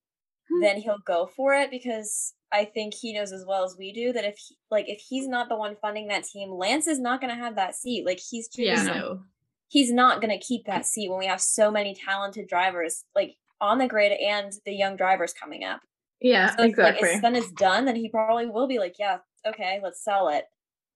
Hmm. 0.48 0.60
then 0.62 0.78
he'll 0.78 0.98
go 1.04 1.26
for 1.26 1.54
it 1.54 1.70
because 1.70 2.34
I 2.50 2.64
think 2.64 2.94
he 2.94 3.12
knows 3.12 3.30
as 3.32 3.44
well 3.46 3.64
as 3.64 3.76
we 3.78 3.92
do 3.92 4.14
that 4.14 4.24
if 4.24 4.38
he, 4.38 4.56
like 4.70 4.88
if 4.88 4.98
he's 5.06 5.28
not 5.28 5.50
the 5.50 5.56
one 5.56 5.76
funding 5.76 6.08
that 6.08 6.24
team, 6.24 6.50
Lance 6.50 6.86
is 6.86 6.98
not 6.98 7.20
going 7.20 7.34
to 7.36 7.40
have 7.40 7.54
that 7.56 7.74
seat. 7.76 8.06
Like 8.06 8.18
he's 8.18 8.48
too 8.48 8.62
Yeah, 8.62 8.82
no. 8.82 9.24
he's 9.68 9.92
not 9.92 10.22
going 10.22 10.30
to 10.36 10.42
keep 10.44 10.64
that 10.64 10.86
seat 10.86 11.10
when 11.10 11.18
we 11.18 11.26
have 11.26 11.42
so 11.42 11.70
many 11.70 11.94
talented 11.94 12.48
drivers 12.48 13.04
like 13.14 13.36
on 13.60 13.76
the 13.76 13.88
grid 13.88 14.12
and 14.12 14.50
the 14.64 14.72
young 14.72 14.96
drivers 14.96 15.34
coming 15.34 15.64
up. 15.64 15.82
Yeah, 16.20 16.56
So 16.56 16.62
if, 16.62 16.70
exactly. 16.70 17.02
like 17.08 17.12
his 17.12 17.20
son 17.20 17.36
is 17.36 17.52
done, 17.52 17.84
then 17.84 17.96
he 17.96 18.08
probably 18.08 18.46
will 18.46 18.66
be 18.66 18.78
like, 18.78 18.98
yeah, 18.98 19.18
okay, 19.46 19.80
let's 19.82 20.02
sell 20.02 20.28
it. 20.30 20.46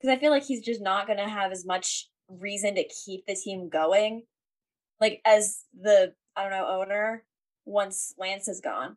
Because 0.00 0.16
I 0.16 0.18
feel 0.18 0.30
like 0.30 0.44
he's 0.44 0.64
just 0.64 0.80
not 0.80 1.06
going 1.06 1.18
to 1.18 1.28
have 1.28 1.52
as 1.52 1.66
much 1.66 2.08
reason 2.28 2.74
to 2.76 2.84
keep 2.84 3.26
the 3.26 3.34
team 3.34 3.68
going, 3.68 4.22
like 5.00 5.20
as 5.24 5.64
the 5.78 6.14
I 6.36 6.42
don't 6.42 6.52
know 6.52 6.66
owner 6.80 7.24
once 7.64 8.14
Lance 8.18 8.48
is 8.48 8.60
gone. 8.60 8.96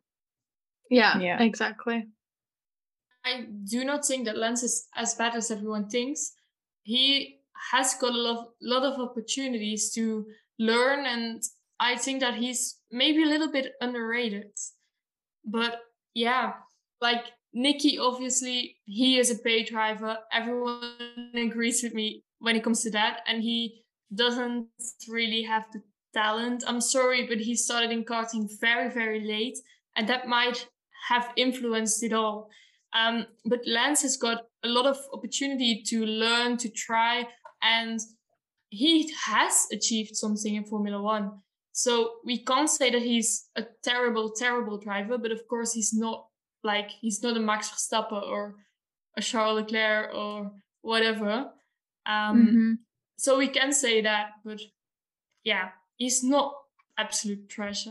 yeah, 0.89 1.19
Yeah. 1.19 1.41
exactly. 1.41 2.07
I 3.25 3.47
do 3.69 3.83
not 3.83 4.05
think 4.05 4.25
that 4.25 4.37
Lance 4.37 4.61
is 4.63 4.87
as 4.95 5.15
bad 5.15 5.35
as 5.35 5.49
everyone 5.51 5.89
thinks. 5.89 6.33
He 6.83 7.39
has 7.71 7.95
got 7.95 8.13
a 8.13 8.17
lot, 8.17 8.49
lot 8.61 8.83
of 8.83 8.99
opportunities 8.99 9.91
to 9.93 10.27
learn, 10.59 11.05
and 11.05 11.41
I 11.79 11.95
think 11.97 12.19
that 12.19 12.35
he's 12.35 12.77
maybe 12.91 13.23
a 13.23 13.27
little 13.27 13.51
bit 13.51 13.73
underrated. 13.81 14.51
But 15.43 15.81
yeah, 16.13 16.53
like 17.01 17.25
Nikki, 17.53 17.97
obviously, 17.97 18.77
he 18.85 19.17
is 19.17 19.31
a 19.31 19.39
pay 19.39 19.63
driver. 19.63 20.19
Everyone 20.31 20.81
agrees 21.33 21.81
with 21.81 21.93
me 21.95 22.23
when 22.45 22.55
it 22.55 22.63
comes 22.63 22.83
to 22.83 22.91
that, 22.91 23.21
and 23.25 23.41
he 23.41 23.81
doesn't 24.13 24.67
really 25.09 25.41
have 25.41 25.65
the 25.73 25.81
talent. 26.13 26.63
I'm 26.67 26.79
sorry, 26.79 27.25
but 27.25 27.39
he 27.39 27.55
started 27.55 27.89
in 27.89 28.03
karting 28.05 28.47
very, 28.61 28.87
very 28.91 29.19
late, 29.19 29.57
and 29.95 30.07
that 30.07 30.27
might 30.27 30.67
have 31.09 31.31
influenced 31.35 32.03
it 32.03 32.13
all. 32.13 32.49
Um, 32.93 33.25
but 33.45 33.61
Lance 33.65 34.03
has 34.03 34.15
got 34.15 34.43
a 34.63 34.67
lot 34.67 34.85
of 34.85 34.97
opportunity 35.11 35.81
to 35.87 36.05
learn, 36.05 36.57
to 36.57 36.69
try, 36.69 37.27
and 37.63 37.99
he 38.69 39.11
has 39.25 39.65
achieved 39.71 40.15
something 40.15 40.53
in 40.53 40.65
Formula 40.65 41.01
One. 41.01 41.31
So 41.71 41.91
we 42.23 42.43
can't 42.43 42.69
say 42.69 42.91
that 42.91 43.01
he's 43.01 43.49
a 43.55 43.63
terrible, 43.83 44.31
terrible 44.31 44.77
driver, 44.77 45.17
but 45.17 45.31
of 45.31 45.47
course 45.47 45.73
he's 45.73 45.93
not 45.93 46.27
like 46.63 46.91
he's 47.01 47.23
not 47.23 47.37
a 47.37 47.39
Max 47.39 47.71
Verstappen 47.71 48.21
or 48.21 48.55
a 49.17 49.21
Charles 49.21 49.61
Leclerc 49.61 50.13
or 50.13 50.51
whatever. 50.81 51.49
Um, 52.05 52.47
Mhm. 52.47 52.77
So 53.17 53.37
we 53.37 53.47
can 53.47 53.71
say 53.71 54.01
that, 54.01 54.31
but 54.43 54.59
yeah, 55.43 55.71
he's 55.95 56.23
not 56.23 56.53
absolute 56.97 57.47
trash. 57.49 57.87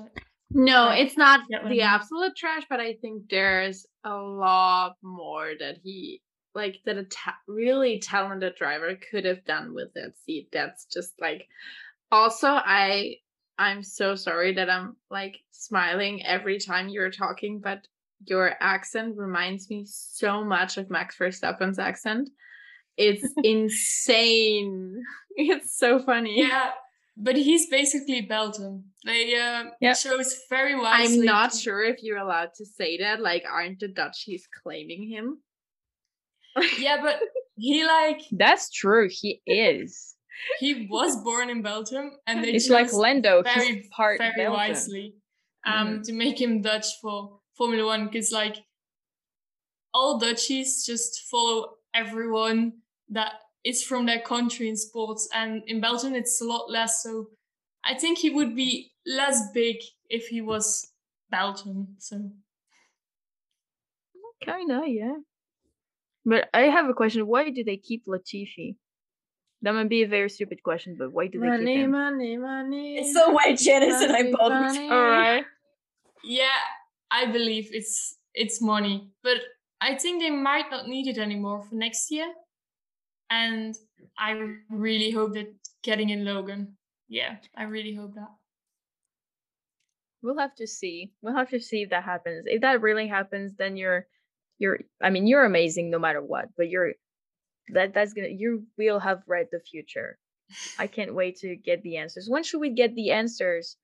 No, 0.51 0.91
it's 0.91 1.17
not 1.17 1.41
I 1.53 1.63
the 1.63 1.69
mean? 1.69 1.81
absolute 1.81 2.37
trash, 2.37 2.65
but 2.69 2.79
I 2.81 2.95
think 2.95 3.29
there's 3.31 3.87
a 4.05 4.15
lot 4.15 4.97
more 5.03 5.53
that 5.59 5.79
he 5.83 6.21
like 6.55 6.81
that 6.85 6.97
a 6.99 7.05
ta- 7.05 7.39
really 7.49 7.99
talented 7.99 8.55
driver 8.55 8.95
could 9.11 9.25
have 9.25 9.45
done 9.45 9.75
with 9.75 9.93
that 9.95 10.17
seat. 10.25 10.51
That's 10.53 10.85
just 10.85 11.21
like 11.21 11.49
also 12.13 12.49
I 12.49 13.17
I'm 13.59 13.83
so 13.83 14.15
sorry 14.15 14.53
that 14.55 14.69
I'm 14.71 14.97
like 15.11 15.41
smiling 15.51 16.25
every 16.25 16.59
time 16.59 16.89
you're 16.89 17.11
talking, 17.11 17.61
but 17.61 17.87
your 18.27 18.55
accent 18.61 19.17
reminds 19.17 19.69
me 19.71 19.85
so 19.87 20.45
much 20.45 20.77
of 20.77 20.91
Max 20.91 21.17
Verstappen's 21.17 21.79
accent. 21.79 22.31
It's 22.97 23.27
insane. 23.45 25.03
It's 25.37 25.77
so 25.77 25.99
funny. 25.99 26.39
Yeah, 26.47 26.71
but 27.17 27.35
he's 27.35 27.67
basically 27.69 28.21
Belgium. 28.21 28.85
They 29.05 29.35
uh, 29.35 29.71
Yep. 29.81 29.97
shows 29.97 30.39
very 30.49 30.77
wisely. 30.79 31.19
I'm 31.19 31.25
not 31.25 31.53
sure 31.53 31.83
if 31.83 31.97
you're 32.05 32.19
allowed 32.19 32.51
to 32.59 32.65
say 32.65 32.99
that. 32.99 33.21
Like, 33.21 33.43
aren't 33.51 33.81
the 33.81 33.89
Dutchies 33.89 34.47
claiming 34.63 35.09
him? 35.11 35.39
Yeah, 36.79 36.99
but 37.03 37.19
he 37.57 37.85
like 37.85 38.21
That's 38.31 38.71
true. 38.71 39.09
He 39.11 39.43
is. 39.45 40.15
he 40.61 40.87
was 40.89 41.17
born 41.25 41.51
in 41.51 41.63
Belgium, 41.63 42.13
and 42.29 42.45
they 42.45 42.53
It's 42.53 42.69
like 42.71 42.93
Lando. 42.93 43.43
very 43.43 43.75
He's 43.83 43.89
part 43.89 44.19
very 44.19 44.33
Belgian. 44.37 44.53
wisely 44.53 45.15
um 45.67 45.75
Mm-hmm. 45.75 46.03
to 46.03 46.13
make 46.13 46.41
him 46.41 46.63
Dutch 46.63 46.87
for 47.03 47.41
Formula 47.57 47.85
One 47.87 48.05
because 48.07 48.31
like 48.31 48.57
all 49.93 50.19
Dutchies 50.19 50.85
just 50.87 51.23
follow 51.31 51.75
everyone 51.93 52.73
that 53.11 53.33
is 53.65 53.83
from 53.83 54.07
their 54.07 54.21
country 54.21 54.69
in 54.69 54.77
sports, 54.77 55.29
and 55.33 55.63
in 55.67 55.81
Belgium 55.81 56.15
it's 56.15 56.41
a 56.41 56.45
lot 56.45 56.71
less. 56.71 57.03
So 57.03 57.31
I 57.85 57.95
think 57.95 58.19
he 58.19 58.31
would 58.31 58.55
be 58.57 58.93
less 59.07 59.51
big 59.53 59.77
if 60.09 60.27
he 60.29 60.41
was 60.41 60.91
Belgian. 61.31 61.97
So 61.99 62.31
Kinda, 64.41 64.83
yeah. 64.87 65.17
But 66.25 66.49
I 66.53 66.63
have 66.63 66.89
a 66.89 66.95
question. 66.95 67.27
Why 67.27 67.51
do 67.51 67.65
they 67.65 67.77
keep 67.77 68.07
Latifi? 68.07 68.77
That 69.63 69.73
might 69.75 69.89
be 69.89 70.03
a 70.03 70.09
very 70.09 70.29
stupid 70.29 70.63
question, 70.63 70.97
but 70.99 71.13
why 71.13 71.27
do 71.29 71.41
they 71.41 71.47
keep 71.47 71.59
Money, 71.59 71.75
him? 71.77 71.91
money, 71.93 72.37
money. 72.37 72.97
It's 72.99 73.15
the 73.15 73.33
way 73.33 73.57
Janice 73.57 74.03
and 74.03 74.13
I 74.13 74.23
Money, 74.23 74.33
both. 74.33 74.51
money. 74.53 74.91
All 74.91 75.09
right. 75.09 75.45
yeah, 76.23 76.59
I 77.11 77.27
believe 77.27 77.71
it's 77.73 78.17
it's 78.35 78.61
money, 78.61 79.09
but 79.23 79.39
I 79.81 79.95
think 79.95 80.21
they 80.21 80.31
might 80.31 80.71
not 80.71 80.89
need 80.89 81.07
it 81.07 81.19
anymore 81.19 81.63
for 81.63 81.75
next 81.77 82.11
year. 82.11 82.29
And 83.31 83.75
I 84.19 84.57
really 84.71 85.11
hope 85.11 85.35
that 85.35 85.55
getting 85.83 86.11
in 86.11 86.25
Logan. 86.25 86.77
Yeah, 87.09 87.37
I 87.57 87.65
really 87.65 87.95
hope 87.95 88.15
that. 88.15 88.31
We'll 90.23 90.39
have 90.39 90.55
to 90.57 90.67
see. 90.67 91.13
We'll 91.21 91.37
have 91.37 91.51
to 91.51 91.61
see 91.61 91.83
if 91.83 91.91
that 91.91 92.05
happens. 92.05 92.45
If 92.47 92.63
that 92.63 92.81
really 92.81 93.07
happens, 93.07 93.55
then 93.59 93.77
you're 93.77 94.07
you're 94.59 94.81
I 95.03 95.11
mean, 95.11 95.27
you're 95.27 95.45
amazing 95.45 95.91
no 95.91 95.99
matter 95.99 96.23
what, 96.23 96.49
but 96.57 96.69
you're 96.69 96.93
that 97.69 97.95
that's 97.95 98.13
gonna 98.13 98.29
you 98.29 98.67
will 98.79 99.01
have 99.01 99.23
read 99.27 99.49
the 99.51 99.61
future. 99.61 100.19
I 100.79 100.87
can't 100.87 101.15
wait 101.15 101.37
to 101.39 101.57
get 101.57 101.83
the 101.83 101.97
answers. 101.97 102.29
When 102.29 102.43
should 102.43 102.61
we 102.61 102.71
get 102.71 102.95
the 102.95 103.11
answers? 103.11 103.77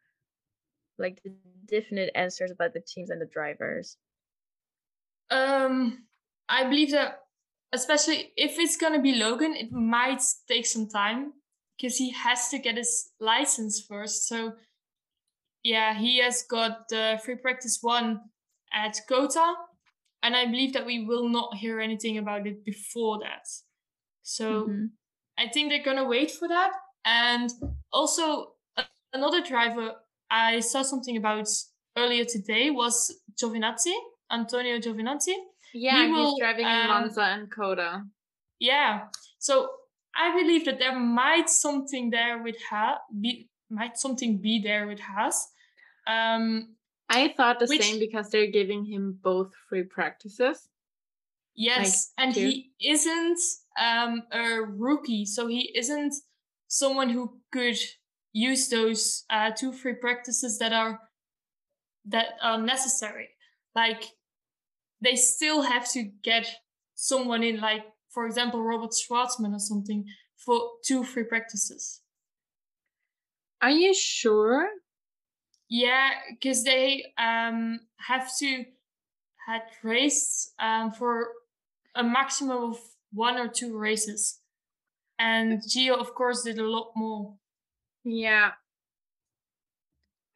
Like 0.98 1.22
the 1.22 1.32
definite 1.66 2.10
answers 2.14 2.50
about 2.50 2.74
the 2.74 2.80
teams 2.80 3.10
and 3.10 3.20
the 3.20 3.26
drivers. 3.26 3.96
Um, 5.30 6.04
I 6.48 6.64
believe 6.64 6.90
that 6.90 7.20
especially 7.72 8.32
if 8.36 8.58
it's 8.58 8.76
gonna 8.76 9.00
be 9.00 9.14
Logan, 9.14 9.54
it 9.54 9.72
might 9.72 10.22
take 10.48 10.66
some 10.66 10.88
time 10.88 11.32
because 11.76 11.96
he 11.96 12.10
has 12.12 12.48
to 12.48 12.58
get 12.58 12.76
his 12.76 13.12
license 13.20 13.84
first. 13.88 14.28
So 14.28 14.52
yeah, 15.62 15.94
he 15.94 16.18
has 16.18 16.42
got 16.42 16.88
the 16.88 17.20
free 17.24 17.36
practice 17.36 17.78
one 17.82 18.20
at 18.72 18.98
COTA, 19.08 19.54
and 20.22 20.34
I 20.34 20.46
believe 20.46 20.72
that 20.72 20.86
we 20.86 21.04
will 21.04 21.28
not 21.28 21.54
hear 21.56 21.80
anything 21.80 22.18
about 22.18 22.46
it 22.46 22.64
before 22.64 23.18
that. 23.20 23.46
So 24.22 24.64
mm-hmm. 24.64 24.86
I 25.38 25.48
think 25.48 25.70
they're 25.70 25.84
gonna 25.84 26.08
wait 26.08 26.30
for 26.30 26.48
that. 26.48 26.72
And 27.04 27.50
also 27.92 28.52
another 29.12 29.42
driver 29.42 29.94
I 30.30 30.60
saw 30.60 30.82
something 30.82 31.16
about 31.16 31.48
earlier 31.96 32.24
today 32.24 32.70
was 32.70 33.20
Giovinazzi, 33.40 33.94
Antonio 34.30 34.78
Giovinazzi. 34.78 35.34
Yeah, 35.74 36.06
he 36.06 36.12
will, 36.12 36.30
he's 36.30 36.40
driving 36.40 36.66
um, 36.66 36.72
in 36.72 36.86
Monza 36.88 37.22
and 37.22 37.50
COTA. 37.50 38.04
Yeah. 38.58 39.06
So 39.38 39.70
I 40.16 40.40
believe 40.40 40.64
that 40.66 40.78
there 40.78 40.98
might 40.98 41.48
something 41.48 42.10
there 42.10 42.42
with 42.42 42.56
her 42.70 42.96
be 43.20 43.48
might 43.70 43.96
something 43.96 44.38
be 44.38 44.60
there 44.60 44.86
with 44.86 44.98
Haas. 44.98 45.48
Um, 46.06 46.74
I 47.08 47.34
thought 47.36 47.60
the 47.60 47.66
which, 47.66 47.82
same 47.82 47.98
because 47.98 48.30
they're 48.30 48.50
giving 48.50 48.84
him 48.84 49.18
both 49.22 49.52
free 49.68 49.84
practices. 49.84 50.68
Yes, 51.54 52.12
like, 52.16 52.26
and 52.26 52.34
two. 52.34 52.40
he 52.40 52.70
isn't 52.80 53.38
um, 53.78 54.22
a 54.32 54.60
rookie, 54.62 55.24
so 55.24 55.46
he 55.46 55.72
isn't 55.76 56.14
someone 56.68 57.10
who 57.10 57.40
could 57.52 57.78
use 58.32 58.68
those 58.68 59.24
uh, 59.30 59.50
two 59.50 59.72
free 59.72 59.94
practices 59.94 60.58
that 60.58 60.72
are 60.72 61.00
that 62.06 62.34
are 62.42 62.60
necessary. 62.60 63.28
Like 63.74 64.04
they 65.02 65.16
still 65.16 65.62
have 65.62 65.90
to 65.92 66.02
get 66.22 66.46
someone 66.94 67.42
in, 67.42 67.60
like 67.60 67.84
for 68.10 68.26
example, 68.26 68.62
Robert 68.62 68.90
Shwartzman 68.90 69.54
or 69.54 69.58
something 69.58 70.04
for 70.36 70.60
two 70.84 71.04
free 71.04 71.24
practices. 71.24 72.00
Are 73.62 73.70
you 73.70 73.94
sure? 73.94 74.68
Yeah, 75.68 76.10
because 76.30 76.64
they 76.64 77.04
um, 77.18 77.80
have 77.98 78.28
to 78.38 78.64
had 79.46 79.62
raced 79.82 80.52
um, 80.58 80.92
for 80.92 81.28
a 81.94 82.02
maximum 82.02 82.72
of 82.72 82.78
one 83.12 83.36
or 83.36 83.48
two 83.48 83.76
races. 83.76 84.40
And 85.18 85.60
Gio, 85.62 85.98
of 85.98 86.14
course, 86.14 86.42
did 86.42 86.58
a 86.58 86.66
lot 86.66 86.92
more. 86.96 87.34
Yeah. 88.04 88.52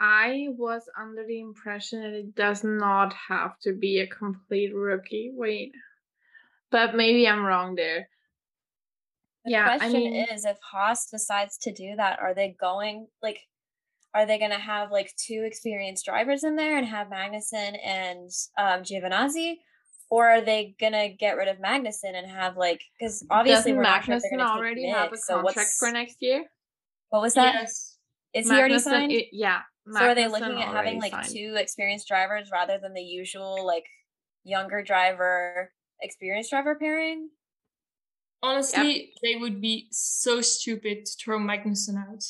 I 0.07 0.49
was 0.59 0.83
under 1.01 1.25
the 1.27 1.41
impression 1.41 2.03
that 2.03 2.13
it 2.13 2.35
does 2.35 2.63
not 2.63 3.15
have 3.15 3.59
to 3.61 3.73
be 3.73 4.01
a 4.01 4.07
complete 4.07 4.75
rookie. 4.75 5.33
Wait. 5.35 5.73
But 6.71 6.95
maybe 6.95 7.27
I'm 7.27 7.43
wrong 7.43 7.75
there. 7.75 8.11
The 9.47 9.53
yeah, 9.53 9.79
question 9.79 9.97
I 9.97 9.99
mean, 9.99 10.27
is 10.31 10.45
if 10.45 10.59
Haas 10.61 11.07
decides 11.07 11.57
to 11.59 11.73
do 11.73 11.97
that, 11.97 12.19
are 12.19 12.35
they 12.35 12.55
going 12.61 13.07
like 13.23 13.41
are 14.13 14.27
they 14.27 14.39
going 14.39 14.51
to 14.51 14.59
have 14.59 14.93
like 14.93 15.15
two 15.17 15.43
experienced 15.47 16.05
drivers 16.05 16.45
in 16.45 16.55
there 16.55 16.77
and 16.77 16.87
have 16.87 17.09
Magnussen 17.09 17.79
and 17.83 18.31
um, 18.59 18.83
Giovinazzi? 18.83 19.57
Or 20.11 20.29
are 20.29 20.41
they 20.43 20.77
gonna 20.79 21.09
get 21.09 21.39
rid 21.39 21.49
of 21.49 21.59
Magnussen 21.59 22.15
and 22.15 22.31
have 22.31 22.59
like 22.59 22.83
because 22.99 23.25
obviously 23.31 23.73
Doesn't 23.73 23.77
we're 23.77 23.85
Magnussen 23.85 24.37
not 24.37 24.59
already 24.59 24.89
have 24.91 25.13
a 25.13 25.17
contract 25.17 25.71
so 25.71 25.87
for 25.87 25.91
next 25.91 26.19
year? 26.21 26.45
What 27.09 27.23
was 27.23 27.35
that? 27.35 27.55
Yes. 27.55 27.97
Is 28.35 28.47
Magnussen, 28.47 28.53
he 28.53 28.59
already 28.59 28.79
signed? 28.79 29.13
It, 29.13 29.29
yeah. 29.33 29.61
Magnussen 29.87 29.99
so 29.99 30.05
are 30.05 30.15
they 30.15 30.29
looking 30.29 30.63
at 30.63 30.69
having 30.69 31.01
like 31.01 31.13
signed. 31.13 31.29
two 31.29 31.55
experienced 31.59 32.09
drivers 32.09 32.51
rather 32.51 32.79
than 32.79 32.95
the 32.95 33.03
usual 33.03 33.67
like 33.67 33.87
younger 34.43 34.83
driver 34.83 35.73
experienced 36.01 36.51
driver 36.51 36.75
pairing? 36.75 37.31
Honestly, 38.43 39.01
yep. 39.01 39.09
they 39.23 39.37
would 39.37 39.61
be 39.61 39.89
so 39.91 40.41
stupid 40.41 41.07
to 41.07 41.13
throw 41.23 41.39
Magnussen 41.39 41.97
out. 41.97 42.25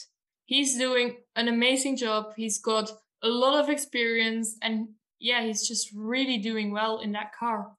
He's 0.44 0.76
doing 0.76 1.16
an 1.34 1.48
amazing 1.48 1.96
job. 1.96 2.34
He's 2.36 2.58
got 2.58 2.90
a 3.22 3.28
lot 3.28 3.62
of 3.62 3.68
experience 3.68 4.56
and 4.62 4.88
yeah, 5.18 5.42
he's 5.42 5.66
just 5.66 5.90
really 5.94 6.38
doing 6.38 6.72
well 6.72 7.00
in 7.00 7.12
that 7.12 7.32
car. 7.38 7.72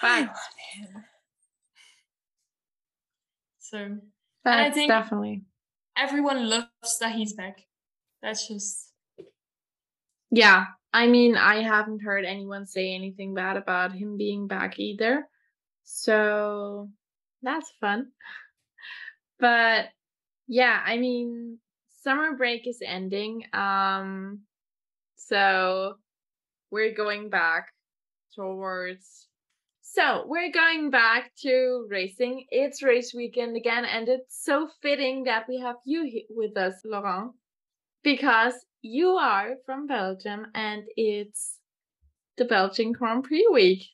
Fine. 0.00 0.30
So 3.58 3.96
That's 4.44 4.70
I 4.70 4.74
think 4.74 4.90
definitely 4.90 5.44
everyone 5.96 6.50
loves 6.50 6.98
that 7.00 7.14
he's 7.14 7.32
back. 7.32 7.60
That's 8.22 8.46
just 8.48 8.92
Yeah. 10.30 10.66
I 10.94 11.06
mean, 11.06 11.36
I 11.36 11.62
haven't 11.62 12.02
heard 12.02 12.24
anyone 12.24 12.66
say 12.66 12.94
anything 12.94 13.34
bad 13.34 13.56
about 13.56 13.92
him 13.92 14.16
being 14.18 14.46
back 14.46 14.78
either. 14.78 15.26
So 15.84 16.90
that's 17.42 17.72
fun. 17.80 18.12
But 19.38 19.86
yeah, 20.48 20.80
I 20.84 20.98
mean, 20.98 21.58
summer 22.02 22.36
break 22.36 22.66
is 22.66 22.80
ending. 22.84 23.44
Um 23.52 24.40
so 25.16 25.96
we're 26.70 26.94
going 26.94 27.30
back 27.30 27.68
towards 28.34 29.28
so 29.82 30.24
we're 30.26 30.50
going 30.52 30.90
back 30.90 31.32
to 31.42 31.86
racing. 31.90 32.46
It's 32.50 32.82
race 32.82 33.12
weekend 33.14 33.56
again, 33.58 33.84
and 33.84 34.08
it's 34.08 34.42
so 34.42 34.68
fitting 34.80 35.24
that 35.24 35.46
we 35.48 35.58
have 35.60 35.76
you 35.84 36.22
with 36.30 36.56
us, 36.56 36.80
Lauranne, 36.84 37.34
because 38.02 38.54
you 38.82 39.10
are 39.10 39.54
from 39.64 39.86
Belgium 39.86 40.46
and 40.54 40.82
it's 40.96 41.58
the 42.36 42.44
Belgian 42.44 42.92
Grand 42.92 43.24
Prix 43.24 43.46
week. 43.52 43.84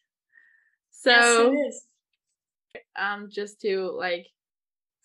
So, 0.90 1.52
yes, 1.52 1.86
um, 2.98 3.28
just 3.30 3.60
to 3.62 3.90
like 3.96 4.26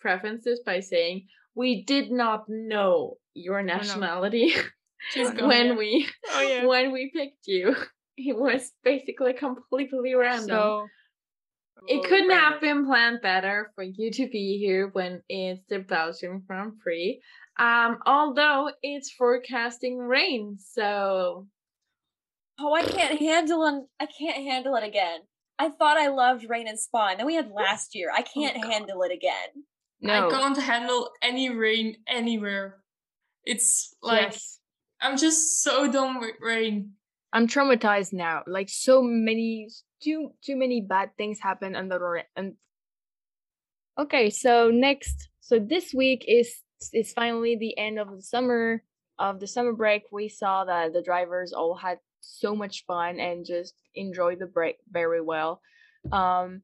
preface 0.00 0.42
this 0.44 0.60
by 0.64 0.80
saying 0.80 1.26
we 1.54 1.84
did 1.84 2.10
not 2.10 2.44
know 2.48 3.18
your 3.34 3.62
nationality 3.62 4.54
when 5.16 5.76
we 5.76 6.08
oh, 6.32 6.40
yeah. 6.40 6.64
when 6.66 6.92
we 6.92 7.10
picked 7.14 7.46
you. 7.46 7.76
It 8.16 8.36
was 8.36 8.70
basically 8.84 9.32
completely 9.32 10.14
random. 10.14 10.48
So, 10.48 10.86
it 11.88 12.04
couldn't 12.04 12.28
random. 12.28 12.52
have 12.52 12.60
been 12.60 12.86
planned 12.86 13.20
better 13.22 13.72
for 13.74 13.82
you 13.82 14.10
to 14.12 14.28
be 14.28 14.56
here 14.58 14.88
when 14.92 15.22
it's 15.28 15.60
the 15.68 15.80
Belgian 15.80 16.42
Grand 16.46 16.78
Prix. 16.78 17.20
Um, 17.58 17.98
although 18.04 18.70
it's 18.82 19.12
forecasting 19.12 19.98
rain, 19.98 20.58
so 20.58 21.46
oh, 22.58 22.74
I 22.74 22.82
can't 22.82 23.18
handle 23.18 23.64
it. 23.66 23.84
I 24.00 24.06
can't 24.06 24.42
handle 24.44 24.74
it 24.74 24.84
again. 24.84 25.20
I 25.58 25.70
thought 25.70 25.96
I 25.96 26.08
loved 26.08 26.46
rain 26.48 26.66
and 26.66 26.78
spa, 26.78 27.10
and 27.10 27.20
then 27.20 27.26
we 27.26 27.36
had 27.36 27.50
last 27.50 27.94
year. 27.94 28.10
I 28.12 28.22
oh, 28.22 28.30
can't 28.34 28.58
oh, 28.64 28.68
handle 28.68 29.02
it 29.02 29.12
again. 29.12 29.64
No. 30.00 30.26
I 30.26 30.30
can't 30.30 30.60
handle 30.60 31.10
any 31.22 31.48
rain 31.48 31.96
anywhere. 32.08 32.82
It's 33.44 33.94
like 34.02 34.32
yes. 34.32 34.58
I'm 35.00 35.16
just 35.16 35.62
so 35.62 35.90
done 35.90 36.20
with 36.20 36.34
rain. 36.40 36.92
I'm 37.32 37.46
traumatized 37.46 38.12
now. 38.12 38.42
Like 38.46 38.68
so 38.68 39.02
many 39.02 39.68
too 40.02 40.30
too 40.44 40.56
many 40.56 40.80
bad 40.80 41.10
things 41.16 41.38
happen 41.40 41.76
under 41.76 41.98
the 41.98 42.22
and 42.36 42.54
Okay, 43.96 44.28
so 44.30 44.70
next 44.70 45.28
so 45.40 45.58
this 45.58 45.94
week 45.94 46.24
is 46.26 46.63
is 46.92 47.12
finally 47.12 47.56
the 47.56 47.76
end 47.78 47.98
of 47.98 48.10
the 48.10 48.22
summer 48.22 48.82
of 49.18 49.40
the 49.40 49.46
summer 49.46 49.72
break. 49.72 50.02
We 50.10 50.28
saw 50.28 50.64
that 50.64 50.92
the 50.92 51.02
drivers 51.02 51.52
all 51.52 51.76
had 51.76 51.98
so 52.20 52.56
much 52.56 52.84
fun 52.86 53.20
and 53.20 53.44
just 53.44 53.74
enjoyed 53.94 54.38
the 54.40 54.46
break 54.46 54.76
very 54.90 55.20
well. 55.20 55.60
Um 56.12 56.62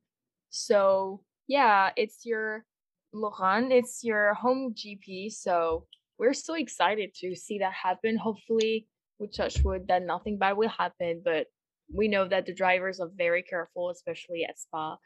so 0.51 1.23
yeah, 1.47 1.91
it's 1.97 2.25
your 2.25 2.65
Lauranne, 3.13 3.73
it's 3.73 4.05
your 4.05 4.35
home 4.35 4.75
GP, 4.75 5.33
so 5.33 5.87
we're 6.19 6.35
so 6.35 6.55
excited 6.55 7.15
to 7.15 7.35
see 7.35 7.59
that 7.59 7.73
happen. 7.73 8.17
Hopefully, 8.17 8.87
we 9.19 9.27
touch 9.29 9.63
wood 9.65 9.87
that 9.89 10.03
nothing 10.03 10.39
bad 10.39 10.57
will 10.57 10.69
happen, 10.69 11.23
but 11.25 11.47
we 11.93 12.09
know 12.09 12.29
that 12.29 12.47
the 12.47 12.55
drivers 12.55 13.01
are 13.01 13.11
very 13.17 13.43
careful, 13.43 13.91
especially 13.91 14.45
at 14.49 14.59
Spa. 14.59 14.97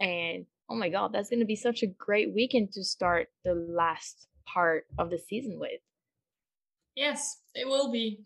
And 0.00 0.46
oh 0.68 0.74
my 0.74 0.88
god, 0.88 1.12
that's 1.12 1.30
gonna 1.30 1.44
be 1.44 1.56
such 1.56 1.82
a 1.82 1.86
great 1.86 2.34
weekend 2.34 2.72
to 2.72 2.82
start 2.82 3.28
the 3.44 3.54
last 3.54 4.26
part 4.52 4.84
of 4.98 5.10
the 5.10 5.18
season 5.18 5.58
with. 5.58 5.80
Yes, 6.94 7.38
it 7.54 7.66
will 7.66 7.90
be. 7.90 8.20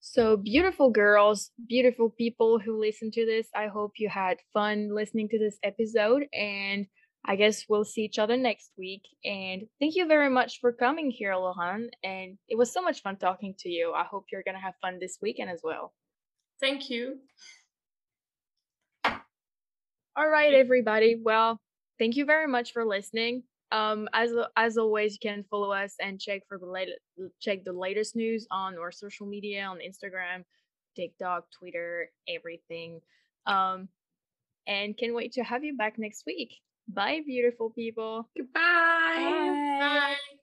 So, 0.00 0.36
beautiful 0.36 0.90
girls, 0.90 1.50
beautiful 1.68 2.10
people 2.10 2.58
who 2.58 2.80
listen 2.80 3.10
to 3.10 3.26
this, 3.26 3.48
I 3.54 3.66
hope 3.66 3.92
you 3.98 4.08
had 4.08 4.38
fun 4.54 4.94
listening 4.94 5.28
to 5.30 5.38
this 5.38 5.58
episode. 5.62 6.26
And 6.32 6.86
I 7.28 7.34
guess 7.34 7.64
we'll 7.68 7.84
see 7.84 8.02
each 8.02 8.18
other 8.18 8.36
next 8.36 8.70
week. 8.78 9.02
And 9.24 9.62
thank 9.80 9.96
you 9.96 10.06
very 10.06 10.30
much 10.30 10.60
for 10.60 10.72
coming 10.72 11.10
here, 11.10 11.34
Lauranne. 11.34 11.90
And 12.04 12.38
it 12.48 12.56
was 12.56 12.72
so 12.72 12.80
much 12.80 13.02
fun 13.02 13.16
talking 13.16 13.54
to 13.58 13.68
you. 13.68 13.92
I 13.94 14.04
hope 14.04 14.26
you're 14.30 14.44
going 14.44 14.54
to 14.54 14.60
have 14.60 14.74
fun 14.80 14.98
this 15.00 15.18
weekend 15.20 15.50
as 15.50 15.60
well. 15.62 15.92
Thank 16.60 16.88
you. 16.88 17.16
All 19.04 20.28
right, 20.28 20.54
everybody. 20.54 21.20
Well, 21.22 21.60
thank 21.98 22.16
you 22.16 22.24
very 22.24 22.46
much 22.46 22.72
for 22.72 22.84
listening. 22.84 23.42
Um, 23.72 24.08
as 24.12 24.32
as 24.56 24.78
always, 24.78 25.14
you 25.14 25.18
can 25.28 25.44
follow 25.50 25.72
us 25.72 25.94
and 26.00 26.20
check 26.20 26.42
for 26.48 26.58
the 26.58 26.66
latest 26.66 26.98
check 27.40 27.64
the 27.64 27.72
latest 27.72 28.14
news 28.14 28.46
on 28.50 28.78
our 28.78 28.92
social 28.92 29.26
media 29.26 29.64
on 29.64 29.78
Instagram, 29.78 30.44
TikTok, 30.94 31.46
Twitter, 31.50 32.10
everything. 32.28 33.00
Um, 33.46 33.88
and 34.66 34.96
can't 34.96 35.14
wait 35.14 35.32
to 35.32 35.44
have 35.44 35.64
you 35.64 35.76
back 35.76 35.98
next 35.98 36.24
week. 36.26 36.54
Bye, 36.88 37.22
beautiful 37.26 37.70
people. 37.70 38.28
Goodbye. 38.36 38.60
Bye. 38.60 39.78
Bye. 39.80 40.36